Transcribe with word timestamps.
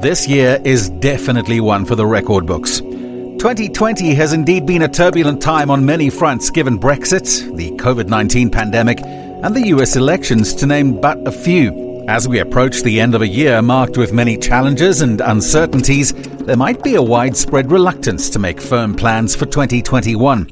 This 0.00 0.26
year 0.26 0.58
is 0.64 0.88
definitely 0.88 1.60
one 1.60 1.84
for 1.84 1.94
the 1.94 2.06
record 2.06 2.46
books. 2.46 2.80
2020 2.80 4.14
has 4.14 4.32
indeed 4.32 4.64
been 4.64 4.80
a 4.80 4.88
turbulent 4.88 5.42
time 5.42 5.70
on 5.70 5.84
many 5.84 6.08
fronts 6.08 6.48
given 6.48 6.78
Brexit, 6.78 7.54
the 7.54 7.72
COVID 7.72 8.08
19 8.08 8.50
pandemic, 8.50 8.98
and 9.02 9.54
the 9.54 9.66
US 9.68 9.96
elections, 9.96 10.54
to 10.54 10.66
name 10.66 10.98
but 10.98 11.18
a 11.28 11.30
few. 11.30 12.02
As 12.08 12.26
we 12.26 12.38
approach 12.38 12.82
the 12.82 12.98
end 12.98 13.14
of 13.14 13.20
a 13.20 13.28
year 13.28 13.60
marked 13.60 13.98
with 13.98 14.14
many 14.14 14.38
challenges 14.38 15.02
and 15.02 15.20
uncertainties, 15.20 16.14
there 16.14 16.56
might 16.56 16.82
be 16.82 16.94
a 16.94 17.02
widespread 17.02 17.70
reluctance 17.70 18.30
to 18.30 18.38
make 18.38 18.58
firm 18.58 18.94
plans 18.94 19.36
for 19.36 19.44
2021. 19.44 20.48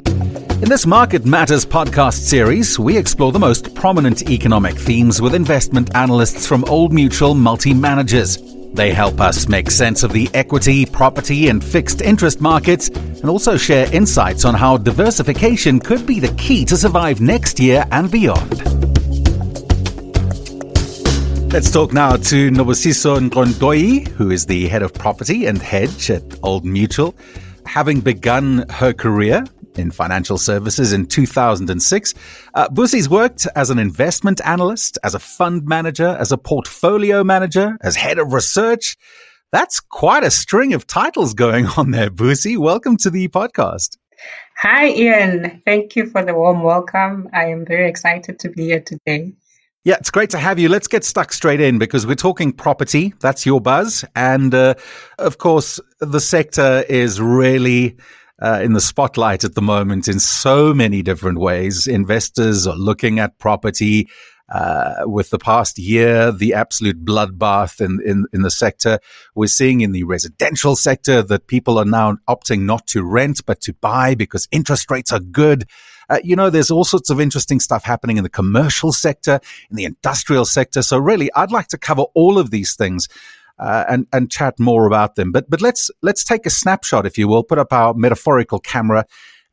In 0.61 0.69
this 0.69 0.85
Market 0.85 1.25
Matters 1.25 1.65
podcast 1.65 2.19
series, 2.19 2.79
we 2.79 2.99
explore 2.99 3.33
the 3.33 3.39
most 3.39 3.75
prominent 3.75 4.29
economic 4.29 4.77
themes 4.77 5.23
with 5.23 5.35
investment 5.35 5.97
analysts 5.97 6.47
from 6.47 6.67
Old 6.67 6.93
Mutual 6.93 7.35
Multi 7.35 7.73
Managers. 7.73 8.58
They 8.75 8.93
help 8.93 9.21
us 9.21 9.49
make 9.49 9.71
sense 9.71 10.03
of 10.03 10.13
the 10.13 10.31
equity, 10.35 10.87
property, 10.87 11.49
and 11.49 11.65
fixed 11.65 12.01
interest 12.01 12.41
markets 12.41 12.89
and 12.89 13.29
also 13.29 13.57
share 13.57 13.93
insights 13.95 14.45
on 14.45 14.55
how 14.55 14.77
diversification 14.77 15.81
could 15.81 16.07
be 16.07 16.21
the 16.21 16.35
key 16.35 16.65
to 16.67 16.77
survive 16.77 17.21
next 17.21 17.59
year 17.59 17.85
and 17.91 18.11
beyond. 18.11 18.63
Let's 21.53 21.71
talk 21.71 21.95
now 21.95 22.17
to 22.17 22.51
Nobosiso 22.51 23.19
Nqondoi, 23.31 24.07
who 24.09 24.31
is 24.31 24.45
the 24.47 24.69
head 24.69 24.83
of 24.83 24.93
property 24.93 25.47
and 25.47 25.61
hedge 25.61 26.11
at 26.11 26.23
Old 26.43 26.65
Mutual. 26.65 27.15
Having 27.65 28.03
begun 28.03 28.69
her 28.69 28.93
career 28.93 29.45
in 29.79 29.91
financial 29.91 30.39
services 30.39 30.93
in 30.93 31.07
2006. 31.07 32.15
Uh, 32.55 32.69
worked 33.09 33.47
as 33.55 33.71
an 33.71 33.79
investment 33.79 34.41
analyst, 34.45 34.99
as 35.05 35.15
a 35.15 35.19
fund 35.19 35.65
manager, 35.65 36.17
as 36.19 36.33
a 36.33 36.39
portfolio 36.39 37.23
manager, 37.25 37.79
as 37.83 37.97
head 37.97 38.19
of 38.19 38.33
research. 38.33 38.97
That's 39.53 39.81
quite 39.81 40.25
a 40.25 40.31
string 40.31 40.75
of 40.75 40.87
titles 40.87 41.35
going 41.35 41.67
on 41.77 41.91
there, 41.91 42.11
Busi. 42.11 42.59
Welcome 42.59 42.97
to 42.99 43.11
the 43.11 43.29
podcast. 43.29 43.97
Hi, 44.59 44.89
Ian. 44.89 45.63
Thank 45.65 45.95
you 45.95 46.07
for 46.07 46.25
the 46.25 46.35
warm 46.35 46.63
welcome. 46.63 47.29
I 47.33 47.47
am 47.47 47.65
very 47.65 47.89
excited 47.89 48.39
to 48.41 48.49
be 48.51 48.65
here 48.65 48.81
today. 48.81 49.33
Yeah, 49.85 49.95
it's 49.95 50.11
great 50.11 50.31
to 50.31 50.39
have 50.39 50.59
you. 50.59 50.69
Let's 50.69 50.89
get 50.89 51.05
stuck 51.05 51.33
straight 51.33 51.61
in 51.61 51.79
because 51.79 52.07
we're 52.07 52.15
talking 52.15 52.53
property. 52.53 53.15
That's 53.21 53.47
your 53.47 53.61
buzz. 53.61 54.05
And 54.17 54.53
uh, 54.53 54.75
of 55.19 55.39
course, 55.39 55.81
the 56.01 56.21
sector 56.21 56.85
is 56.89 57.21
really 57.21 57.97
uh, 58.41 58.61
in 58.63 58.73
the 58.73 58.81
spotlight 58.81 59.45
at 59.45 59.55
the 59.55 59.63
moment 59.63 60.09
in 60.09 60.21
so 60.21 60.73
many 60.73 61.03
different 61.03 61.39
ways. 61.39 61.87
Investors 61.87 62.67
are 62.67 62.77
looking 62.77 63.19
at 63.19 63.39
property. 63.39 64.09
Uh, 64.51 65.03
with 65.05 65.29
the 65.29 65.39
past 65.39 65.79
year, 65.79 66.33
the 66.33 66.55
absolute 66.55 67.05
bloodbath 67.05 67.83
in, 67.85 68.01
in, 68.03 68.25
in 68.33 68.41
the 68.41 68.51
sector. 68.51 68.99
We're 69.35 69.47
seeing 69.47 69.83
in 69.83 69.93
the 69.93 70.05
residential 70.05 70.75
sector 70.75 71.21
that 71.21 71.49
people 71.49 71.79
are 71.79 71.85
now 71.85 72.17
opting 72.27 72.61
not 72.61 72.87
to 72.87 73.03
rent, 73.03 73.45
but 73.45 73.61
to 73.61 73.75
buy 73.75 74.15
because 74.15 74.49
interest 74.51 74.91
rates 74.91 75.13
are 75.13 75.21
good. 75.21 75.67
Uh, 76.09 76.19
you 76.25 76.35
know, 76.35 76.49
there's 76.49 76.71
all 76.71 76.85
sorts 76.85 77.11
of 77.11 77.21
interesting 77.21 77.61
stuff 77.61 77.85
happening 77.85 78.17
in 78.17 78.23
the 78.23 78.31
commercial 78.31 78.91
sector, 78.91 79.39
in 79.71 79.77
the 79.77 79.85
industrial 79.85 80.47
sector. 80.47 80.81
So 80.81 80.97
really, 80.97 81.31
I'd 81.35 81.53
like 81.53 81.69
to 81.69 81.77
cover 81.77 82.05
all 82.15 82.39
of 82.39 82.51
these 82.51 82.75
things 82.75 83.07
uh, 83.59 83.85
and 83.89 84.07
and 84.13 84.31
chat 84.31 84.59
more 84.59 84.87
about 84.87 85.15
them. 85.17 85.33
But 85.33 85.51
but 85.51 85.61
let's 85.61 85.91
let's 86.03 86.25
take 86.25 86.47
a 86.47 86.51
snapshot, 86.51 87.07
if 87.07 87.19
you 87.19 87.29
will, 87.29 87.43
put 87.43 87.59
up 87.59 87.73
our 87.73 87.95
metaphorical 87.95 88.59
camera. 88.61 89.05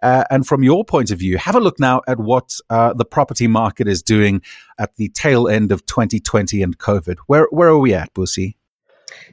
Uh, 0.02 0.24
and 0.30 0.46
from 0.46 0.62
your 0.62 0.86
point 0.86 1.10
of 1.10 1.18
view, 1.18 1.38
have 1.38 1.56
a 1.56 1.60
look 1.60 1.80
now 1.80 2.02
at 2.08 2.20
what 2.20 2.56
uh, 2.70 2.94
the 2.94 3.06
property 3.06 3.48
market 3.48 3.88
is 3.88 4.04
doing 4.04 4.42
at 4.78 4.96
the 4.98 5.10
tail 5.10 5.48
end 5.48 5.72
of 5.72 5.86
2020 5.86 6.62
and 6.62 6.78
COVID. 6.78 7.18
Where 7.28 7.48
where 7.50 7.70
are 7.70 7.80
we 7.80 7.94
at, 7.94 8.14
Busi? 8.14 8.56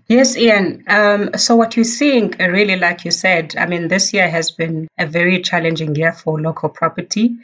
Yes, 0.08 0.36
Ian. 0.36 0.84
Um, 0.88 1.30
so 1.36 1.56
what 1.56 1.76
you're 1.76 1.84
seeing, 1.84 2.40
uh, 2.40 2.48
really, 2.48 2.76
like 2.76 3.04
you 3.04 3.10
said, 3.10 3.54
I 3.56 3.66
mean, 3.66 3.88
this 3.88 4.12
year 4.12 4.28
has 4.28 4.50
been 4.50 4.88
a 4.98 5.06
very 5.06 5.40
challenging 5.42 5.94
year 5.94 6.12
for 6.12 6.40
local 6.40 6.68
property. 6.68 7.36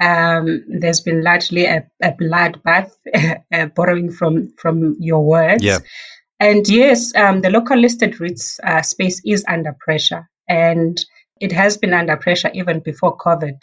Um, 0.00 0.64
there's 0.68 1.00
been 1.00 1.22
largely 1.22 1.64
a, 1.64 1.88
a 2.02 2.12
bloodbath, 2.12 2.92
uh, 3.52 3.66
borrowing 3.66 4.12
from 4.12 4.52
from 4.56 4.96
your 5.00 5.24
words. 5.24 5.64
Yeah. 5.64 5.78
And 6.38 6.68
yes, 6.68 7.14
um, 7.14 7.40
the 7.40 7.50
local 7.50 7.78
listed 7.78 8.14
REITs 8.16 8.60
uh, 8.62 8.82
space 8.82 9.22
is 9.24 9.44
under 9.48 9.74
pressure, 9.80 10.28
and 10.48 11.02
it 11.40 11.50
has 11.52 11.78
been 11.78 11.94
under 11.94 12.16
pressure 12.16 12.50
even 12.52 12.80
before 12.80 13.16
COVID. 13.16 13.56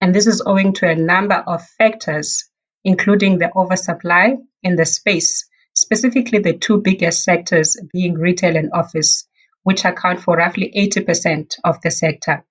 And 0.00 0.14
this 0.14 0.26
is 0.26 0.42
owing 0.44 0.72
to 0.74 0.88
a 0.88 0.96
number 0.96 1.36
of 1.46 1.64
factors, 1.78 2.44
including 2.84 3.38
the 3.38 3.52
oversupply 3.54 4.36
in 4.62 4.74
the 4.74 4.84
space, 4.84 5.48
specifically 5.74 6.40
the 6.40 6.58
two 6.58 6.78
biggest 6.80 7.22
sectors 7.22 7.76
being 7.92 8.14
retail 8.14 8.56
and 8.56 8.72
office, 8.72 9.28
which 9.62 9.84
account 9.84 10.20
for 10.20 10.36
roughly 10.36 10.72
80% 10.76 11.54
of 11.64 11.80
the 11.82 11.90
sector. 11.92 12.44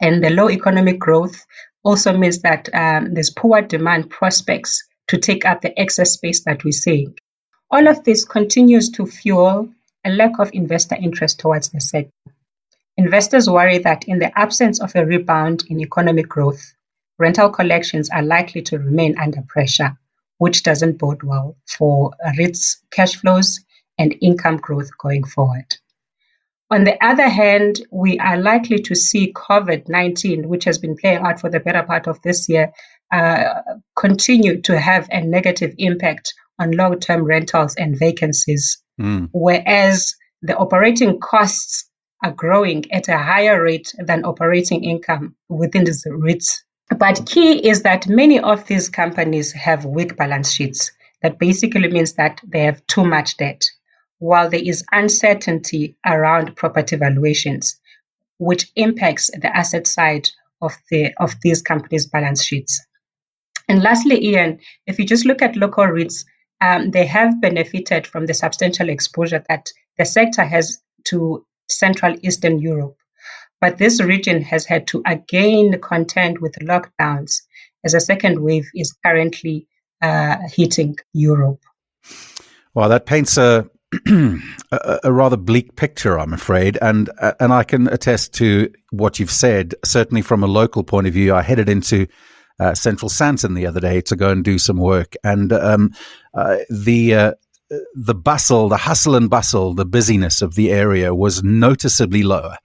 And 0.00 0.22
the 0.22 0.30
low 0.30 0.50
economic 0.50 0.98
growth 0.98 1.46
also 1.84 2.16
means 2.16 2.42
that 2.42 2.68
um, 2.74 3.14
there's 3.14 3.30
poor 3.30 3.62
demand 3.62 4.10
prospects 4.10 4.84
to 5.08 5.18
take 5.18 5.44
up 5.44 5.60
the 5.60 5.78
excess 5.78 6.14
space 6.14 6.42
that 6.44 6.64
we're 6.64 6.72
seeing. 6.72 7.14
All 7.68 7.88
of 7.88 8.04
this 8.04 8.24
continues 8.24 8.90
to 8.90 9.06
fuel 9.06 9.68
a 10.04 10.10
lack 10.10 10.38
of 10.38 10.50
investor 10.52 10.94
interest 10.94 11.40
towards 11.40 11.70
the 11.70 11.80
sector. 11.80 12.12
Investors 12.96 13.50
worry 13.50 13.78
that 13.78 14.04
in 14.04 14.20
the 14.20 14.36
absence 14.38 14.80
of 14.80 14.94
a 14.94 15.04
rebound 15.04 15.64
in 15.68 15.80
economic 15.80 16.28
growth, 16.28 16.74
rental 17.18 17.50
collections 17.50 18.08
are 18.10 18.22
likely 18.22 18.62
to 18.62 18.78
remain 18.78 19.18
under 19.18 19.42
pressure, 19.48 19.98
which 20.38 20.62
doesn't 20.62 20.98
bode 20.98 21.24
well 21.24 21.56
for 21.66 22.12
REITs 22.38 22.76
cash 22.92 23.16
flows 23.16 23.58
and 23.98 24.14
income 24.20 24.58
growth 24.58 24.90
going 24.98 25.24
forward. 25.24 25.66
On 26.70 26.82
the 26.82 27.02
other 27.04 27.28
hand, 27.28 27.80
we 27.92 28.18
are 28.18 28.36
likely 28.36 28.78
to 28.80 28.94
see 28.94 29.32
COVID 29.32 29.88
19, 29.88 30.48
which 30.48 30.64
has 30.64 30.78
been 30.78 30.96
playing 30.96 31.18
out 31.18 31.40
for 31.40 31.48
the 31.48 31.60
better 31.60 31.84
part 31.84 32.08
of 32.08 32.20
this 32.22 32.48
year, 32.48 32.72
uh, 33.12 33.62
continue 33.94 34.60
to 34.62 34.78
have 34.78 35.08
a 35.10 35.20
negative 35.20 35.74
impact 35.78 36.34
on 36.58 36.72
long 36.72 36.98
term 36.98 37.24
rentals 37.24 37.76
and 37.76 37.98
vacancies, 37.98 38.82
mm. 39.00 39.28
whereas 39.32 40.14
the 40.42 40.56
operating 40.56 41.20
costs 41.20 41.88
are 42.24 42.32
growing 42.32 42.90
at 42.92 43.08
a 43.08 43.18
higher 43.18 43.62
rate 43.62 43.92
than 43.98 44.24
operating 44.24 44.82
income 44.82 45.36
within 45.48 45.84
these 45.84 46.04
REITs. 46.06 46.62
But 46.98 47.26
key 47.26 47.68
is 47.68 47.82
that 47.82 48.08
many 48.08 48.40
of 48.40 48.66
these 48.66 48.88
companies 48.88 49.52
have 49.52 49.84
weak 49.84 50.16
balance 50.16 50.52
sheets. 50.52 50.92
That 51.22 51.38
basically 51.38 51.88
means 51.88 52.14
that 52.14 52.40
they 52.46 52.60
have 52.60 52.86
too 52.86 53.04
much 53.04 53.36
debt, 53.36 53.64
while 54.18 54.48
there 54.48 54.62
is 54.62 54.84
uncertainty 54.92 55.96
around 56.06 56.56
property 56.56 56.96
valuations, 56.96 57.78
which 58.38 58.70
impacts 58.76 59.30
the 59.40 59.54
asset 59.54 59.86
side 59.86 60.28
of 60.62 60.72
the 60.90 61.12
of 61.18 61.34
these 61.42 61.62
companies' 61.62 62.06
balance 62.06 62.44
sheets. 62.44 62.84
And 63.68 63.82
lastly, 63.82 64.24
Ian, 64.24 64.60
if 64.86 64.98
you 64.98 65.04
just 65.04 65.26
look 65.26 65.42
at 65.42 65.56
local 65.56 65.84
REITs, 65.84 66.24
um, 66.60 66.90
they 66.92 67.04
have 67.06 67.40
benefited 67.40 68.06
from 68.06 68.26
the 68.26 68.34
substantial 68.34 68.88
exposure 68.88 69.44
that 69.48 69.66
the 69.98 70.04
sector 70.04 70.44
has 70.44 70.78
to 71.04 71.44
Central 71.68 72.14
Eastern 72.22 72.58
Europe. 72.58 72.96
But 73.60 73.78
this 73.78 74.02
region 74.02 74.42
has 74.42 74.66
had 74.66 74.86
to 74.88 75.02
again 75.06 75.80
contend 75.80 76.38
with 76.38 76.54
lockdowns 76.60 77.42
as 77.84 77.94
a 77.94 78.00
second 78.00 78.40
wave 78.42 78.68
is 78.74 78.92
currently 79.04 79.66
uh, 80.02 80.36
hitting 80.52 80.96
Europe. 81.12 81.60
Well, 82.74 82.88
that 82.88 83.06
paints 83.06 83.38
a, 83.38 83.68
a, 84.72 85.00
a 85.04 85.12
rather 85.12 85.36
bleak 85.36 85.76
picture, 85.76 86.18
I'm 86.18 86.32
afraid, 86.32 86.78
and 86.80 87.10
uh, 87.20 87.32
and 87.40 87.52
I 87.52 87.64
can 87.64 87.88
attest 87.88 88.34
to 88.34 88.72
what 88.90 89.18
you've 89.18 89.30
said. 89.30 89.74
Certainly, 89.84 90.22
from 90.22 90.42
a 90.42 90.46
local 90.46 90.82
point 90.82 91.06
of 91.06 91.14
view, 91.14 91.34
I 91.34 91.42
headed 91.42 91.68
into 91.68 92.06
uh, 92.58 92.74
Central 92.74 93.08
Sandton 93.08 93.54
the 93.54 93.66
other 93.66 93.80
day 93.80 94.00
to 94.02 94.16
go 94.16 94.30
and 94.30 94.44
do 94.44 94.58
some 94.58 94.78
work, 94.78 95.14
and 95.22 95.52
um, 95.52 95.92
uh, 96.34 96.58
the 96.70 97.14
uh, 97.14 97.32
the 97.94 98.14
bustle, 98.14 98.68
the 98.68 98.76
hustle 98.76 99.16
and 99.16 99.28
bustle, 99.28 99.74
the 99.74 99.84
busyness 99.84 100.40
of 100.40 100.54
the 100.54 100.70
area 100.70 101.14
was 101.14 101.42
noticeably 101.42 102.22
lower. 102.22 102.56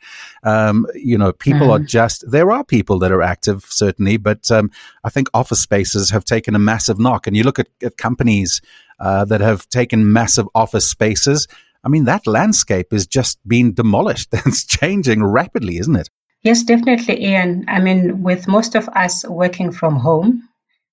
Um, 0.43 0.85
you 0.93 1.17
know, 1.17 1.33
people 1.33 1.67
mm. 1.67 1.71
are 1.71 1.83
just, 1.83 2.29
there 2.29 2.51
are 2.51 2.63
people 2.63 2.99
that 2.99 3.11
are 3.11 3.21
active, 3.21 3.65
certainly, 3.67 4.17
but 4.17 4.51
um, 4.51 4.69
I 5.03 5.09
think 5.09 5.27
office 5.33 5.59
spaces 5.59 6.11
have 6.11 6.23
taken 6.23 6.55
a 6.55 6.59
massive 6.59 6.99
knock. 6.99 7.25
And 7.25 7.35
you 7.35 7.43
look 7.43 7.57
at, 7.57 7.67
at 7.81 7.97
companies 7.97 8.61
uh, 9.01 9.25
that 9.25 9.41
have 9.41 9.67
taken 9.69 10.13
massive 10.13 10.47
office 10.55 10.87
spaces. 10.87 11.47
I 11.83 11.89
mean, 11.89 12.05
that 12.05 12.27
landscape 12.27 12.93
is 12.93 13.07
just 13.07 13.39
being 13.47 13.73
demolished. 13.73 14.29
It's 14.45 14.65
changing 14.65 15.23
rapidly, 15.23 15.77
isn't 15.77 15.95
it? 15.95 16.09
Yes, 16.43 16.63
definitely, 16.63 17.23
Ian. 17.23 17.65
I 17.67 17.79
mean, 17.79 18.23
with 18.23 18.47
most 18.47 18.75
of 18.75 18.87
us 18.89 19.27
working 19.27 19.71
from 19.71 19.95
home, 19.95 20.47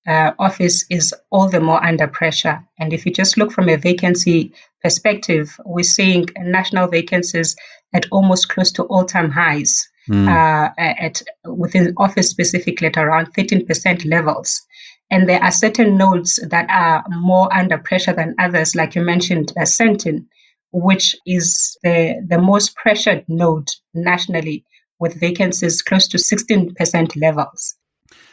uh, 0.07 0.31
office 0.39 0.85
is 0.89 1.13
all 1.31 1.49
the 1.49 1.59
more 1.59 1.83
under 1.83 2.07
pressure. 2.07 2.63
And 2.79 2.93
if 2.93 3.05
you 3.05 3.11
just 3.11 3.37
look 3.37 3.51
from 3.51 3.69
a 3.69 3.75
vacancy 3.75 4.53
perspective, 4.81 5.55
we're 5.65 5.83
seeing 5.83 6.25
national 6.39 6.87
vacancies 6.87 7.55
at 7.93 8.05
almost 8.11 8.49
close 8.49 8.71
to 8.73 8.83
all-time 8.83 9.29
highs. 9.31 9.87
Mm. 10.09 10.27
Uh, 10.27 10.71
at 10.79 11.21
within 11.45 11.93
office 11.97 12.29
specifically 12.31 12.87
at 12.87 12.97
around 12.97 13.31
13% 13.35 14.05
levels. 14.05 14.65
And 15.11 15.27
there 15.27 15.41
are 15.43 15.51
certain 15.51 15.97
nodes 15.97 16.39
that 16.49 16.69
are 16.69 17.03
more 17.09 17.51
under 17.53 17.77
pressure 17.77 18.13
than 18.13 18.35
others, 18.39 18.75
like 18.75 18.95
you 18.95 19.01
mentioned, 19.01 19.51
uh, 19.57 19.61
Sandton, 19.61 20.25
which 20.71 21.15
is 21.25 21.77
the, 21.83 22.23
the 22.27 22.39
most 22.39 22.75
pressured 22.75 23.25
node 23.27 23.69
nationally 23.93 24.65
with 24.99 25.19
vacancies 25.19 25.81
close 25.81 26.07
to 26.09 26.17
16% 26.17 27.19
levels. 27.19 27.75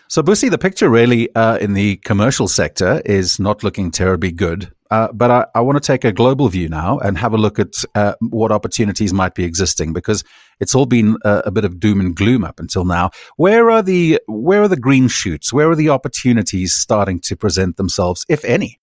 So, 0.09 0.23
Busi, 0.23 0.51
the 0.51 0.59
picture 0.59 0.89
really 0.89 1.35
uh, 1.35 1.57
in 1.59 1.73
the 1.73 1.97
commercial 1.97 2.47
sector 2.47 3.03
is 3.05 3.41
not 3.41 3.65
looking 3.65 3.91
terribly 3.91 4.31
good. 4.31 4.71
Uh, 4.91 5.09
but 5.13 5.31
I, 5.31 5.47
I 5.55 5.61
want 5.61 5.83
to 5.83 5.87
take 5.87 6.05
a 6.05 6.13
global 6.13 6.49
view 6.49 6.69
now 6.69 6.99
and 6.99 7.19
have 7.19 7.33
a 7.33 7.39
look 7.39 7.59
at 7.59 7.85
uh, 7.95 8.15
what 8.21 8.53
opportunities 8.53 9.13
might 9.13 9.35
be 9.35 9.45
existing 9.45 9.93
because 9.93 10.25
it's 10.61 10.75
all 10.75 10.87
been 10.87 11.17
a, 11.25 11.43
a, 11.47 11.51
bit 11.51 11.65
of 11.65 11.81
doom 11.81 12.01
and 12.01 12.15
gloom 12.15 12.45
up 12.45 12.61
until 12.61 12.85
now. 12.85 13.11
Where 13.37 13.71
are 13.71 13.83
the 13.83 14.21
where 14.27 14.63
are 14.63 14.69
the 14.69 14.77
green 14.77 15.09
shoots? 15.09 15.53
Where 15.53 15.71
are 15.71 15.77
the 15.77 15.91
opportunities 15.91 16.75
starting 16.75 17.21
to 17.21 17.37
present 17.37 17.77
themselves, 17.77 18.25
if 18.29 18.45
any? 18.45 18.81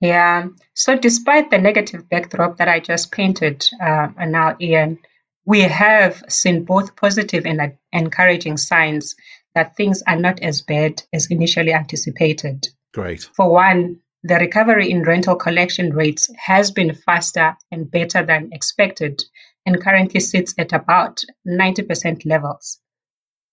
Yeah. 0.00 0.48
So, 0.74 0.96
despite 0.96 1.50
the 1.50 1.58
negative 1.58 2.08
backdrop 2.08 2.58
that 2.58 2.68
I 2.68 2.80
just 2.80 3.12
painted, 3.12 3.66
uh, 3.80 4.08
now 4.26 4.56
Ian, 4.60 4.98
we 5.44 5.60
have 5.60 6.22
seen 6.28 6.64
both 6.64 6.96
positive 6.96 7.46
and 7.46 7.72
encouraging 7.92 8.56
signs 8.56 9.14
that 9.54 9.76
things 9.76 10.02
are 10.06 10.18
not 10.18 10.40
as 10.40 10.62
bad 10.62 11.02
as 11.12 11.30
initially 11.30 11.72
anticipated. 11.72 12.68
Great. 12.92 13.22
For 13.34 13.50
one, 13.50 14.00
the 14.26 14.36
recovery 14.36 14.90
in 14.90 15.02
rental 15.02 15.36
collection 15.36 15.92
rates 15.92 16.30
has 16.38 16.70
been 16.70 16.94
faster 16.94 17.54
and 17.70 17.90
better 17.90 18.24
than 18.24 18.48
expected 18.52 19.22
and 19.66 19.82
currently 19.82 20.18
sits 20.18 20.54
at 20.56 20.72
about 20.72 21.20
90% 21.46 22.24
levels. 22.24 22.80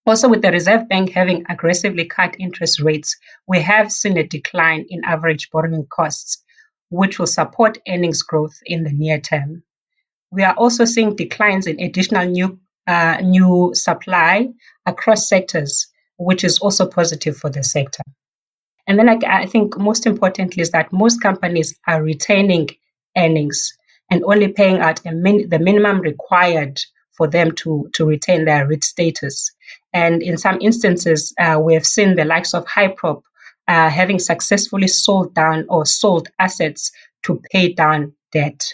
Also, 0.05 0.29
with 0.29 0.41
the 0.41 0.51
Reserve 0.51 0.87
Bank 0.87 1.11
having 1.11 1.45
aggressively 1.49 2.05
cut 2.05 2.37
interest 2.39 2.79
rates, 2.79 3.17
we 3.49 3.59
have 3.59 3.91
seen 3.91 4.17
a 4.17 4.25
decline 4.25 4.85
in 4.87 5.03
average 5.03 5.49
borrowing 5.51 5.85
costs, 5.91 6.41
which 6.89 7.19
will 7.19 7.27
support 7.27 7.77
earnings 7.89 8.23
growth 8.23 8.57
in 8.65 8.85
the 8.85 8.93
near 8.93 9.19
term. 9.19 9.63
We 10.31 10.43
are 10.43 10.55
also 10.55 10.85
seeing 10.85 11.17
declines 11.17 11.67
in 11.67 11.81
additional 11.81 12.27
new 12.27 12.59
uh, 12.87 13.17
new 13.21 13.71
supply 13.73 14.47
across 14.85 15.27
sectors, 15.27 15.87
which 16.17 16.45
is 16.45 16.59
also 16.59 16.87
positive 16.87 17.35
for 17.35 17.49
the 17.49 17.63
sector. 17.63 18.03
And 18.87 18.97
then 18.97 19.09
I, 19.09 19.19
I 19.27 19.45
think 19.45 19.77
most 19.77 20.05
importantly 20.05 20.61
is 20.61 20.71
that 20.71 20.91
most 20.91 21.21
companies 21.21 21.77
are 21.87 22.03
retaining 22.03 22.69
earnings 23.17 23.71
and 24.09 24.23
only 24.25 24.49
paying 24.49 24.79
out 24.79 25.03
min, 25.05 25.49
the 25.49 25.59
minimum 25.59 26.01
required 26.01 26.81
for 27.13 27.27
them 27.27 27.51
to, 27.51 27.89
to 27.93 28.05
retain 28.05 28.45
their 28.45 28.67
REIT 28.67 28.83
status. 28.83 29.51
And 29.93 30.21
in 30.21 30.37
some 30.37 30.59
instances, 30.61 31.33
uh, 31.39 31.59
we 31.61 31.73
have 31.73 31.85
seen 31.85 32.15
the 32.15 32.25
likes 32.25 32.53
of 32.53 32.65
Hyprop 32.65 33.21
uh, 33.67 33.89
having 33.89 34.19
successfully 34.19 34.87
sold 34.87 35.33
down 35.33 35.65
or 35.69 35.85
sold 35.85 36.29
assets 36.39 36.91
to 37.23 37.41
pay 37.51 37.73
down 37.73 38.13
debt. 38.31 38.65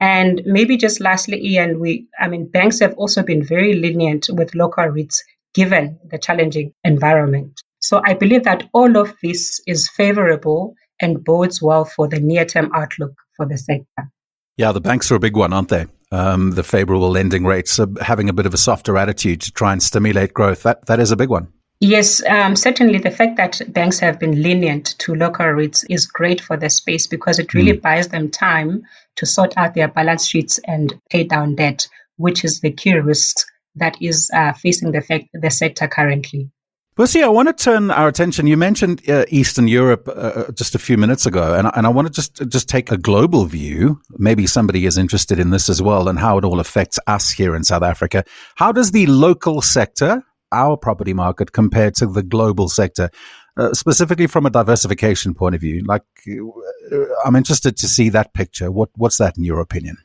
And 0.00 0.42
maybe 0.44 0.76
just 0.76 1.00
lastly, 1.00 1.44
Ian, 1.44 1.80
we, 1.80 2.06
I 2.20 2.28
mean, 2.28 2.46
banks 2.46 2.80
have 2.80 2.94
also 2.94 3.22
been 3.22 3.44
very 3.44 3.74
lenient 3.74 4.28
with 4.30 4.54
local 4.54 4.84
REITs 4.84 5.18
given 5.54 5.98
the 6.10 6.18
challenging 6.18 6.72
environment. 6.84 7.62
So 7.84 8.00
I 8.06 8.14
believe 8.14 8.44
that 8.44 8.66
all 8.72 8.96
of 8.96 9.14
this 9.22 9.60
is 9.66 9.90
favorable 9.90 10.74
and 11.02 11.22
bodes 11.22 11.60
well 11.60 11.84
for 11.84 12.08
the 12.08 12.18
near 12.18 12.46
term 12.46 12.70
outlook 12.74 13.12
for 13.36 13.44
the 13.46 13.58
sector. 13.58 14.10
Yeah, 14.56 14.72
the 14.72 14.80
banks 14.80 15.12
are 15.12 15.16
a 15.16 15.20
big 15.20 15.36
one, 15.36 15.52
aren't 15.52 15.68
they? 15.68 15.86
Um, 16.10 16.52
the 16.52 16.62
favorable 16.62 17.10
lending 17.10 17.42
REITs, 17.42 17.78
uh, 17.78 18.02
having 18.02 18.30
a 18.30 18.32
bit 18.32 18.46
of 18.46 18.54
a 18.54 18.56
softer 18.56 18.96
attitude 18.96 19.42
to 19.42 19.52
try 19.52 19.72
and 19.72 19.82
stimulate 19.82 20.32
growth. 20.32 20.62
That 20.62 20.86
that 20.86 20.98
is 20.98 21.10
a 21.10 21.16
big 21.16 21.28
one. 21.28 21.48
Yes, 21.80 22.24
um, 22.26 22.56
certainly 22.56 22.98
the 22.98 23.10
fact 23.10 23.36
that 23.36 23.60
banks 23.74 23.98
have 23.98 24.18
been 24.18 24.42
lenient 24.42 24.98
to 25.00 25.14
local 25.14 25.46
rates 25.46 25.84
is 25.90 26.06
great 26.06 26.40
for 26.40 26.56
the 26.56 26.70
space 26.70 27.06
because 27.06 27.38
it 27.38 27.52
really 27.52 27.76
mm. 27.76 27.82
buys 27.82 28.08
them 28.08 28.30
time 28.30 28.82
to 29.16 29.26
sort 29.26 29.52
out 29.58 29.74
their 29.74 29.88
balance 29.88 30.26
sheets 30.26 30.58
and 30.66 30.94
pay 31.10 31.24
down 31.24 31.56
debt, 31.56 31.86
which 32.16 32.44
is 32.44 32.60
the 32.60 32.70
key 32.70 32.94
risk 32.94 33.36
that 33.74 34.00
is 34.00 34.30
uh, 34.32 34.54
facing 34.54 34.92
the, 34.92 35.02
fact, 35.02 35.26
the 35.34 35.50
sector 35.50 35.86
currently. 35.86 36.48
Busi, 36.96 37.24
I 37.24 37.28
want 37.28 37.48
to 37.48 37.52
turn 37.52 37.90
our 37.90 38.06
attention. 38.06 38.46
You 38.46 38.56
mentioned 38.56 39.02
uh, 39.10 39.24
Eastern 39.26 39.66
Europe 39.66 40.06
uh, 40.06 40.12
uh, 40.12 40.52
just 40.52 40.76
a 40.76 40.78
few 40.78 40.96
minutes 40.96 41.26
ago, 41.26 41.52
and, 41.52 41.68
and 41.74 41.88
I 41.88 41.88
want 41.88 42.06
to 42.06 42.12
just 42.12 42.40
just 42.48 42.68
take 42.68 42.92
a 42.92 42.96
global 42.96 43.46
view. 43.46 44.00
Maybe 44.10 44.46
somebody 44.46 44.86
is 44.86 44.96
interested 44.96 45.40
in 45.40 45.50
this 45.50 45.68
as 45.68 45.82
well, 45.82 46.08
and 46.08 46.20
how 46.20 46.38
it 46.38 46.44
all 46.44 46.60
affects 46.60 47.00
us 47.08 47.32
here 47.32 47.56
in 47.56 47.64
South 47.64 47.82
Africa. 47.82 48.22
How 48.54 48.70
does 48.70 48.92
the 48.92 49.06
local 49.06 49.60
sector 49.60 50.22
our 50.52 50.76
property 50.76 51.14
market 51.14 51.50
compared 51.50 51.96
to 51.96 52.06
the 52.06 52.22
global 52.22 52.68
sector, 52.68 53.10
uh, 53.56 53.72
specifically 53.72 54.28
from 54.28 54.46
a 54.46 54.50
diversification 54.50 55.34
point 55.34 55.56
of 55.56 55.60
view? 55.60 55.82
Like, 55.84 56.04
uh, 56.28 56.96
I'm 57.24 57.34
interested 57.34 57.76
to 57.78 57.88
see 57.88 58.08
that 58.10 58.34
picture. 58.34 58.70
What 58.70 58.90
What's 58.94 59.18
that 59.18 59.36
in 59.36 59.42
your 59.42 59.58
opinion? 59.58 59.96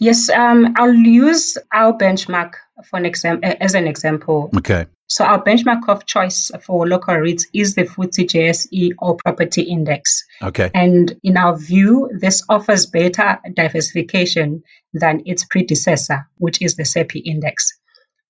Yes, 0.00 0.28
um, 0.28 0.74
I'll 0.76 0.94
use 0.94 1.56
our 1.72 1.96
benchmark 1.96 2.54
for 2.88 2.98
an 2.98 3.06
example 3.06 3.52
as 3.60 3.74
an 3.74 3.86
example. 3.86 4.50
Okay. 4.56 4.86
So 5.08 5.24
our 5.24 5.42
benchmark 5.42 5.88
of 5.88 6.06
choice 6.06 6.52
for 6.62 6.86
local 6.86 7.14
REITs 7.14 7.46
is 7.52 7.74
the 7.74 7.82
FTSE 7.82 8.26
JSE 8.28 8.90
All 9.00 9.16
Property 9.16 9.62
Index. 9.62 10.24
Okay. 10.40 10.70
And 10.72 11.18
in 11.24 11.36
our 11.36 11.58
view, 11.58 12.08
this 12.20 12.44
offers 12.48 12.86
better 12.86 13.40
diversification 13.54 14.62
than 14.94 15.22
its 15.26 15.44
predecessor, 15.44 16.28
which 16.38 16.62
is 16.62 16.76
the 16.76 16.84
SAPY 16.84 17.20
index. 17.20 17.72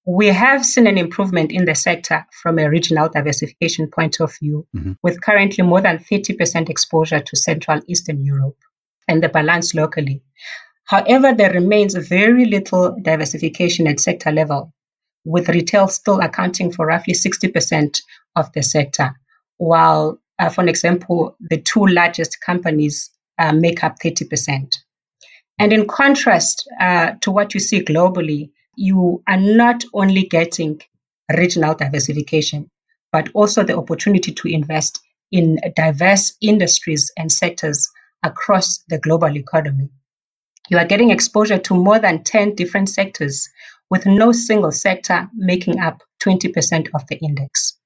We 0.07 0.29
have 0.29 0.65
seen 0.65 0.87
an 0.87 0.97
improvement 0.97 1.53
in 1.53 1.67
the 1.67 1.75
sector 1.75 2.27
from 2.43 2.59
a 2.59 2.71
regional 2.71 3.11
diversification 3.11 3.89
point 3.89 4.19
of 4.19 4.35
view, 4.41 4.67
mm-hmm. 4.75 4.93
with 5.03 5.21
currently 5.21 5.63
more 5.63 5.83
than 5.83 5.99
30% 5.99 6.71
exposure 6.71 7.21
to 7.21 7.37
Central 7.37 7.81
Eastern 7.87 8.25
Europe 8.25 8.57
and 9.07 9.23
the 9.23 9.29
balance 9.29 9.75
locally. 9.75 10.23
However, 10.91 11.33
there 11.33 11.53
remains 11.53 11.95
very 11.95 12.47
little 12.47 12.97
diversification 13.01 13.87
at 13.87 14.01
sector 14.01 14.33
level, 14.33 14.73
with 15.25 15.49
retail 15.49 15.87
still 15.87 16.19
accounting 16.19 16.73
for 16.73 16.87
roughly 16.87 17.15
60% 17.15 18.01
of 18.35 18.53
the 18.55 18.63
sector, 18.65 19.15
while, 19.59 20.19
uh, 20.41 20.49
for 20.49 20.67
example, 20.67 21.37
the 21.39 21.59
two 21.59 21.87
largest 21.87 22.41
companies 22.41 23.09
uh, 23.39 23.53
make 23.53 23.85
up 23.85 24.01
30%. 24.01 24.75
And 25.61 25.73
in 25.73 25.87
contrast 25.87 26.69
uh, 26.81 27.13
to 27.21 27.31
what 27.31 27.55
you 27.55 27.61
see 27.61 27.85
globally, 27.85 28.51
you 28.75 29.23
are 29.29 29.41
not 29.41 29.85
only 29.95 30.25
getting 30.25 30.81
regional 31.39 31.77
diversification, 31.77 32.69
but 33.13 33.29
also 33.33 33.63
the 33.63 33.79
opportunity 33.79 34.33
to 34.33 34.49
invest 34.49 34.99
in 35.31 35.61
diverse 35.77 36.37
industries 36.43 37.13
and 37.17 37.31
sectors 37.31 37.89
across 38.25 38.79
the 38.89 38.99
global 38.99 39.37
economy. 39.37 39.89
You 40.71 40.79
are 40.79 40.87
getting 40.87 41.11
exposure 41.11 41.59
to 41.59 41.75
more 41.75 41.99
than 41.99 42.25
10 42.25 42.55
different 42.55 42.89
sectors, 42.89 43.49
with 43.91 44.07
no 44.07 44.31
single 44.31 44.71
sector 44.71 45.29
making 45.35 45.81
up 45.81 46.01
20% 46.23 46.89
of 46.95 47.07
the 47.09 47.17
index. 47.17 47.77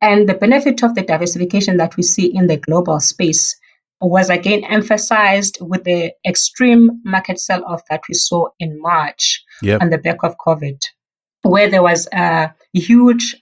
And 0.00 0.28
the 0.28 0.34
benefit 0.34 0.82
of 0.82 0.94
the 0.94 1.02
diversification 1.02 1.76
that 1.76 1.96
we 1.96 2.02
see 2.02 2.34
in 2.34 2.46
the 2.46 2.56
global 2.56 2.98
space 2.98 3.54
was 4.00 4.30
again 4.30 4.64
emphasized 4.64 5.58
with 5.60 5.84
the 5.84 6.12
extreme 6.26 7.00
market 7.04 7.38
sell 7.40 7.64
off 7.64 7.82
that 7.90 8.02
we 8.08 8.14
saw 8.14 8.46
in 8.58 8.80
March 8.80 9.42
yep. 9.60 9.82
on 9.82 9.90
the 9.90 9.98
back 9.98 10.22
of 10.22 10.36
COVID, 10.38 10.80
where 11.42 11.68
there 11.68 11.82
was 11.82 12.08
a 12.12 12.54
huge 12.72 13.36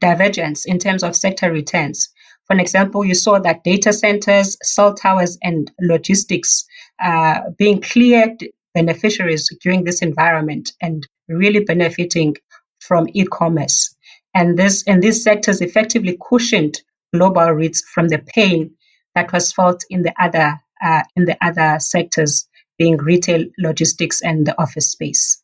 divergence 0.00 0.66
in 0.66 0.78
terms 0.78 1.02
of 1.02 1.16
sector 1.16 1.50
returns. 1.50 2.08
For 2.46 2.52
an 2.52 2.60
example, 2.60 3.04
you 3.04 3.14
saw 3.14 3.38
that 3.38 3.64
data 3.64 3.92
centers, 3.92 4.56
cell 4.62 4.94
towers, 4.94 5.38
and 5.42 5.70
logistics 5.80 6.64
uh, 7.02 7.40
being 7.56 7.80
clear 7.80 8.36
beneficiaries 8.74 9.50
during 9.62 9.84
this 9.84 10.02
environment 10.02 10.72
and 10.82 11.06
really 11.28 11.60
benefiting 11.60 12.36
from 12.80 13.08
e-commerce. 13.14 13.94
And 14.34 14.58
this 14.58 14.82
and 14.86 15.02
these 15.02 15.22
sectors 15.22 15.60
effectively 15.60 16.18
cushioned 16.28 16.82
global 17.14 17.42
REITs 17.42 17.82
from 17.94 18.08
the 18.08 18.18
pain 18.18 18.72
that 19.14 19.32
was 19.32 19.52
felt 19.52 19.84
in 19.88 20.02
the 20.02 20.12
other 20.20 20.60
uh, 20.84 21.02
in 21.16 21.24
the 21.24 21.38
other 21.40 21.78
sectors, 21.78 22.46
being 22.76 22.96
retail, 22.96 23.44
logistics, 23.58 24.20
and 24.20 24.46
the 24.46 24.60
office 24.60 24.90
space. 24.90 25.40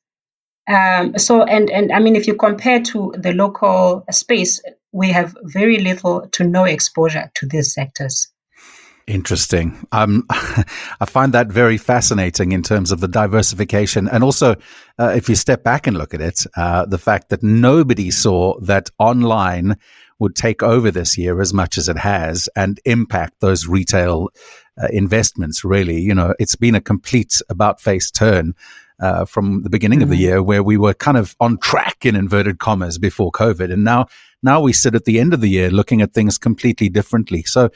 Um, 0.69 1.17
so, 1.17 1.45
and 1.45 1.71
and 1.71 1.93
I 1.93 2.01
mean, 2.01 2.17
if 2.17 2.27
you 2.27 2.35
compare 2.35 2.83
to 2.83 3.15
the 3.17 3.33
local 3.33 4.05
space, 4.11 4.61
we 4.93 5.11
have 5.11 5.37
very 5.43 5.79
little 5.79 6.29
to 6.33 6.45
no 6.45 6.65
exposure 6.65 7.31
to 7.35 7.47
these 7.47 7.73
sectors. 7.73 8.29
Interesting. 9.07 9.87
Um, 9.91 10.25
I 10.31 11.05
find 11.07 11.33
that 11.33 11.49
very 11.49 11.79
fascinating 11.79 12.53
in 12.53 12.63
terms 12.63 12.93
of 12.93 13.01
the 13.01 13.09
diversification. 13.09 14.09
And 14.09 14.23
also, 14.23 14.55
uh, 14.99 15.13
if 15.17 15.29
you 15.29 15.35
step 15.35 15.65
back 15.65 15.87
and 15.87 15.97
look 15.97 16.15
at 16.15 16.21
it, 16.21 16.45
uh, 16.57 16.87
the 16.87 16.99
fact 16.99 17.31
that 17.31 17.43
nobody 17.43 18.11
saw 18.11 18.59
that 18.61 18.89
online 18.99 19.77
would 20.21 20.37
take 20.37 20.63
over 20.63 20.91
this 20.91 21.19
year 21.19 21.41
as 21.41 21.53
much 21.53 21.77
as 21.77 21.89
it 21.89 21.99
has 21.99 22.49
and 22.55 22.79
impact 22.85 23.41
those 23.41 23.67
retail 23.67 24.29
uh, 24.81 24.87
investments. 24.93 25.65
Really, 25.65 26.01
you 26.01 26.15
know, 26.15 26.35
it's 26.39 26.57
been 26.57 26.77
a 26.77 26.81
complete 26.81 27.41
about 27.49 27.81
face 27.81 28.11
turn. 28.11 28.55
Uh, 29.01 29.25
from 29.25 29.63
the 29.63 29.71
beginning 29.71 30.01
mm-hmm. 30.01 30.05
of 30.05 30.11
the 30.11 30.17
mm-hmm. 30.17 30.23
year, 30.23 30.43
where 30.43 30.63
we 30.63 30.77
were 30.77 30.93
kind 30.93 31.17
of 31.17 31.35
on 31.41 31.57
track 31.59 32.05
in 32.05 32.15
inverted 32.15 32.59
commas 32.59 32.99
before 32.99 33.33
COVID, 33.33 33.73
and 33.73 33.83
now 33.83 34.07
now 34.43 34.61
we 34.61 34.73
sit 34.73 34.95
at 34.95 35.05
the 35.05 35.19
end 35.19 35.33
of 35.33 35.41
the 35.41 35.49
year 35.49 35.71
looking 35.71 36.03
at 36.03 36.13
things 36.13 36.39
completely 36.39 36.89
differently. 36.89 37.43
So, 37.45 37.71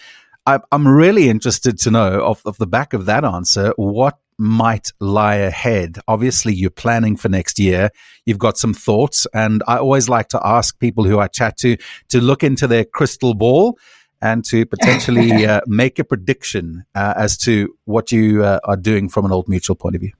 I, 0.47 0.61
am 0.71 0.87
really 0.87 1.29
interested 1.29 1.79
to 1.81 1.91
know 1.91 2.23
off, 2.23 2.47
off 2.47 2.59
the 2.59 2.67
back 2.67 2.93
of 2.93 3.07
that 3.07 3.25
answer 3.25 3.73
what 3.77 4.19
might 4.39 4.93
lie 5.01 5.37
ahead? 5.37 5.99
Obviously, 6.09 6.55
you're 6.55 6.71
planning 6.71 7.17
for 7.17 7.29
next 7.29 7.59
year. 7.59 7.91
You've 8.27 8.39
got 8.39 8.59
some 8.59 8.75
thoughts. 8.75 9.27
And 9.33 9.63
I 9.67 9.79
always 9.79 10.09
like 10.09 10.29
to 10.29 10.41
ask 10.45 10.79
people 10.79 11.05
who 11.05 11.19
I 11.19 11.29
chat 11.29 11.57
to 11.59 11.77
to 12.09 12.21
look 12.21 12.43
into 12.43 12.67
their 12.67 12.85
crystal 12.85 13.35
ball 13.35 13.79
and 14.21 14.45
to 14.47 14.67
potentially 14.67 15.47
uh, 15.47 15.61
make 15.67 15.99
a 15.99 16.05
prediction 16.05 16.85
uh, 16.95 17.15
as 17.17 17.37
to 17.39 17.77
what 17.85 18.13
you 18.13 18.45
uh, 18.45 18.61
are 18.65 18.77
doing 18.77 19.09
from 19.09 19.25
an 19.25 19.33
old 19.33 19.49
mutual 19.49 19.77
point 19.77 19.95
of 19.95 20.01
view. 20.01 20.13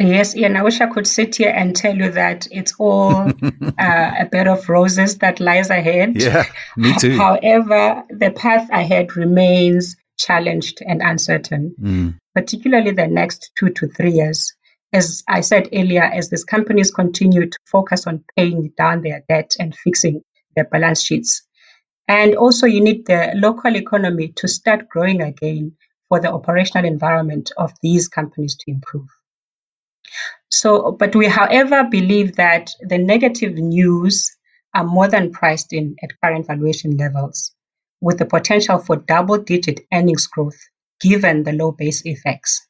Yes, 0.00 0.36
Ian, 0.36 0.56
I 0.56 0.62
wish 0.62 0.80
I 0.80 0.86
could 0.86 1.06
sit 1.06 1.36
here 1.36 1.52
and 1.54 1.74
tell 1.74 1.96
you 1.96 2.10
that 2.10 2.48
it's 2.50 2.74
all 2.78 3.12
uh, 3.78 4.10
a 4.18 4.26
bed 4.30 4.48
of 4.48 4.68
roses 4.68 5.18
that 5.18 5.38
lies 5.38 5.70
ahead. 5.70 6.20
Yeah, 6.20 6.44
me 6.76 6.94
too. 6.98 7.16
However, 7.16 8.02
the 8.10 8.32
path 8.32 8.68
ahead 8.70 9.16
remains 9.16 9.96
challenged 10.18 10.82
and 10.84 11.00
uncertain, 11.00 11.74
mm. 11.80 12.18
particularly 12.34 12.90
the 12.90 13.06
next 13.06 13.52
two 13.56 13.70
to 13.70 13.88
three 13.88 14.12
years. 14.12 14.52
As 14.92 15.22
I 15.28 15.40
said 15.40 15.68
earlier, 15.72 16.02
as 16.02 16.28
these 16.30 16.44
companies 16.44 16.90
continue 16.90 17.48
to 17.48 17.58
focus 17.66 18.06
on 18.06 18.24
paying 18.36 18.72
down 18.76 19.02
their 19.02 19.22
debt 19.28 19.54
and 19.58 19.74
fixing 19.76 20.22
their 20.56 20.64
balance 20.64 21.02
sheets. 21.02 21.42
And 22.06 22.36
also, 22.36 22.66
you 22.66 22.80
need 22.80 23.06
the 23.06 23.32
local 23.34 23.76
economy 23.76 24.28
to 24.36 24.48
start 24.48 24.88
growing 24.88 25.22
again 25.22 25.76
for 26.08 26.20
the 26.20 26.32
operational 26.32 26.84
environment 26.84 27.50
of 27.56 27.72
these 27.82 28.08
companies 28.08 28.56
to 28.56 28.70
improve. 28.70 29.08
So, 30.56 30.92
but 30.92 31.16
we, 31.16 31.26
however, 31.26 31.82
believe 31.82 32.36
that 32.36 32.70
the 32.80 32.96
negative 32.96 33.54
news 33.54 34.30
are 34.72 34.84
more 34.84 35.08
than 35.08 35.32
priced 35.32 35.72
in 35.72 35.96
at 36.00 36.20
current 36.22 36.46
valuation 36.46 36.96
levels, 36.96 37.52
with 38.00 38.18
the 38.18 38.24
potential 38.24 38.78
for 38.78 38.96
double 38.96 39.38
digit 39.38 39.80
earnings 39.92 40.28
growth 40.28 40.56
given 41.00 41.42
the 41.42 41.52
low 41.52 41.72
base 41.72 42.02
effects. 42.06 42.68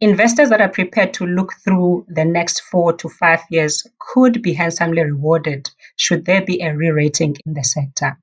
Investors 0.00 0.50
that 0.50 0.60
are 0.60 0.68
prepared 0.68 1.14
to 1.14 1.26
look 1.26 1.52
through 1.62 2.06
the 2.08 2.24
next 2.24 2.62
four 2.62 2.92
to 2.94 3.08
five 3.08 3.42
years 3.50 3.86
could 4.00 4.42
be 4.42 4.52
handsomely 4.52 5.04
rewarded 5.04 5.70
should 5.94 6.24
there 6.24 6.42
be 6.42 6.60
a 6.60 6.76
re 6.76 6.90
rating 6.90 7.36
in 7.46 7.54
the 7.54 7.62
sector. 7.62 8.18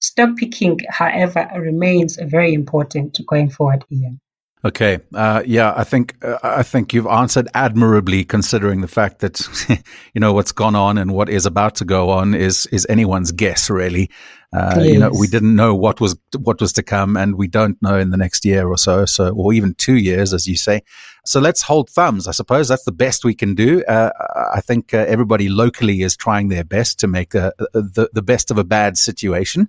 Stock 0.00 0.36
picking, 0.36 0.78
however, 0.88 1.50
remains 1.58 2.16
very 2.22 2.54
important 2.54 3.18
going 3.26 3.50
forward, 3.50 3.84
Ian. 3.90 4.20
Okay. 4.64 4.98
Uh, 5.14 5.42
yeah, 5.46 5.74
I 5.76 5.84
think 5.84 6.16
uh, 6.24 6.38
I 6.42 6.62
think 6.62 6.92
you've 6.92 7.06
answered 7.06 7.48
admirably, 7.54 8.24
considering 8.24 8.80
the 8.80 8.88
fact 8.88 9.20
that 9.20 9.40
you 10.14 10.20
know 10.20 10.32
what's 10.32 10.52
gone 10.52 10.74
on 10.74 10.98
and 10.98 11.12
what 11.12 11.28
is 11.28 11.46
about 11.46 11.76
to 11.76 11.84
go 11.84 12.10
on 12.10 12.34
is 12.34 12.66
is 12.66 12.86
anyone's 12.88 13.32
guess, 13.32 13.70
really. 13.70 14.10
Uh, 14.52 14.80
you 14.80 14.98
know, 14.98 15.10
we 15.10 15.26
didn't 15.26 15.54
know 15.54 15.74
what 15.74 16.00
was 16.00 16.16
what 16.38 16.60
was 16.60 16.72
to 16.72 16.82
come, 16.82 17.16
and 17.16 17.36
we 17.36 17.46
don't 17.46 17.80
know 17.82 17.98
in 17.98 18.10
the 18.10 18.16
next 18.16 18.44
year 18.44 18.66
or 18.66 18.78
so, 18.78 19.04
so 19.04 19.30
or 19.34 19.52
even 19.52 19.74
two 19.74 19.96
years, 19.96 20.32
as 20.32 20.46
you 20.46 20.56
say. 20.56 20.82
So 21.26 21.40
let's 21.40 21.60
hold 21.60 21.90
thumbs. 21.90 22.26
I 22.26 22.32
suppose 22.32 22.68
that's 22.68 22.84
the 22.84 22.92
best 22.92 23.24
we 23.24 23.34
can 23.34 23.54
do. 23.54 23.84
Uh, 23.84 24.10
I 24.54 24.60
think 24.60 24.94
uh, 24.94 24.98
everybody 24.98 25.48
locally 25.48 26.02
is 26.02 26.16
trying 26.16 26.48
their 26.48 26.64
best 26.64 26.98
to 27.00 27.06
make 27.06 27.34
uh, 27.34 27.52
the 27.72 28.08
the 28.12 28.22
best 28.22 28.50
of 28.50 28.58
a 28.58 28.64
bad 28.64 28.96
situation. 28.96 29.68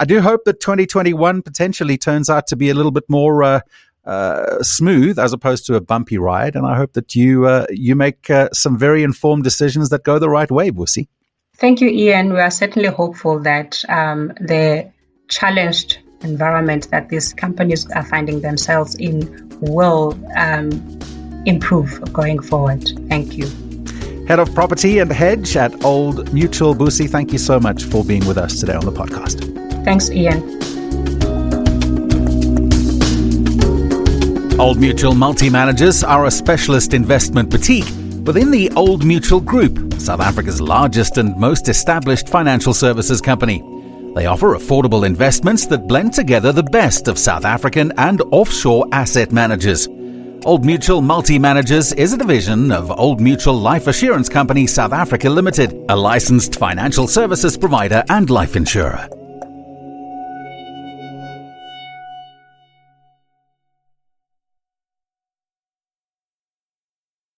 I 0.00 0.04
do 0.04 0.20
hope 0.20 0.44
that 0.44 0.60
2021 0.60 1.42
potentially 1.42 1.98
turns 1.98 2.30
out 2.30 2.46
to 2.48 2.56
be 2.56 2.70
a 2.70 2.74
little 2.74 2.92
bit 2.92 3.04
more 3.08 3.42
uh, 3.42 3.60
uh, 4.08 4.62
smooth 4.62 5.18
as 5.18 5.32
opposed 5.34 5.66
to 5.66 5.74
a 5.74 5.80
bumpy 5.80 6.16
ride. 6.16 6.56
And 6.56 6.66
I 6.66 6.76
hope 6.76 6.94
that 6.94 7.14
you 7.14 7.46
uh, 7.46 7.66
you 7.70 7.94
make 7.94 8.30
uh, 8.30 8.48
some 8.52 8.78
very 8.78 9.02
informed 9.02 9.44
decisions 9.44 9.90
that 9.90 10.02
go 10.02 10.18
the 10.18 10.30
right 10.30 10.50
way, 10.50 10.70
Busi. 10.70 11.08
Thank 11.56 11.80
you, 11.80 11.88
Ian. 11.88 12.32
We 12.32 12.40
are 12.40 12.50
certainly 12.50 12.88
hopeful 12.88 13.38
that 13.40 13.84
um, 13.88 14.28
the 14.40 14.90
challenged 15.28 15.98
environment 16.22 16.90
that 16.90 17.10
these 17.10 17.34
companies 17.34 17.88
are 17.90 18.04
finding 18.04 18.40
themselves 18.40 18.94
in 18.94 19.48
will 19.60 20.18
um, 20.36 20.70
improve 21.44 22.00
going 22.12 22.40
forward. 22.40 22.88
Thank 23.08 23.36
you. 23.36 23.46
Head 24.26 24.38
of 24.38 24.54
Property 24.54 24.98
and 25.00 25.10
Hedge 25.10 25.56
at 25.56 25.84
Old 25.84 26.32
Mutual 26.32 26.74
Busi, 26.74 27.08
thank 27.08 27.32
you 27.32 27.38
so 27.38 27.58
much 27.58 27.84
for 27.84 28.04
being 28.04 28.26
with 28.26 28.38
us 28.38 28.60
today 28.60 28.74
on 28.74 28.84
the 28.84 28.92
podcast. 28.92 29.42
Thanks, 29.84 30.10
Ian. 30.10 30.57
Old 34.58 34.80
Mutual 34.80 35.14
Multi 35.14 35.48
Managers 35.48 36.02
are 36.02 36.26
a 36.26 36.30
specialist 36.32 36.92
investment 36.92 37.48
boutique 37.48 37.86
within 38.24 38.50
the 38.50 38.68
Old 38.72 39.04
Mutual 39.04 39.40
Group, 39.40 39.94
South 40.00 40.18
Africa's 40.18 40.60
largest 40.60 41.16
and 41.16 41.36
most 41.36 41.68
established 41.68 42.28
financial 42.28 42.74
services 42.74 43.20
company. 43.20 43.62
They 44.16 44.26
offer 44.26 44.56
affordable 44.56 45.06
investments 45.06 45.66
that 45.66 45.86
blend 45.86 46.12
together 46.12 46.50
the 46.52 46.64
best 46.64 47.06
of 47.06 47.20
South 47.20 47.44
African 47.44 47.92
and 47.98 48.20
offshore 48.32 48.88
asset 48.90 49.30
managers. 49.30 49.86
Old 50.44 50.64
Mutual 50.64 51.02
Multi 51.02 51.38
Managers 51.38 51.92
is 51.92 52.12
a 52.12 52.18
division 52.18 52.72
of 52.72 52.90
Old 52.90 53.20
Mutual 53.20 53.54
Life 53.54 53.86
Assurance 53.86 54.28
Company 54.28 54.66
South 54.66 54.92
Africa 54.92 55.30
Limited, 55.30 55.72
a 55.88 55.94
licensed 55.96 56.56
financial 56.56 57.06
services 57.06 57.56
provider 57.56 58.02
and 58.08 58.28
life 58.28 58.56
insurer. 58.56 59.08